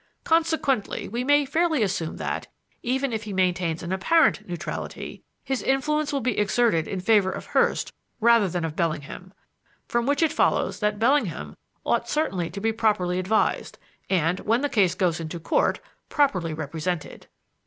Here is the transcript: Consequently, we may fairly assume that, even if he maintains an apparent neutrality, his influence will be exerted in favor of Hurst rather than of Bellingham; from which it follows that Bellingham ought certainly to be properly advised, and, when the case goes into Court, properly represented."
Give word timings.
Consequently, 0.23 1.07
we 1.07 1.23
may 1.23 1.45
fairly 1.45 1.83
assume 1.83 2.17
that, 2.17 2.47
even 2.81 3.13
if 3.13 3.25
he 3.25 3.33
maintains 3.33 3.83
an 3.83 3.91
apparent 3.91 4.49
neutrality, 4.49 5.23
his 5.43 5.61
influence 5.61 6.11
will 6.11 6.21
be 6.21 6.39
exerted 6.39 6.87
in 6.87 6.99
favor 6.99 7.29
of 7.29 7.45
Hurst 7.45 7.93
rather 8.19 8.47
than 8.49 8.65
of 8.65 8.75
Bellingham; 8.75 9.31
from 9.87 10.07
which 10.07 10.23
it 10.23 10.33
follows 10.33 10.79
that 10.79 10.97
Bellingham 10.97 11.55
ought 11.85 12.09
certainly 12.09 12.49
to 12.49 12.59
be 12.59 12.73
properly 12.73 13.19
advised, 13.19 13.77
and, 14.09 14.39
when 14.39 14.61
the 14.61 14.69
case 14.69 14.95
goes 14.95 15.19
into 15.19 15.39
Court, 15.39 15.79
properly 16.09 16.51
represented." 16.55 17.27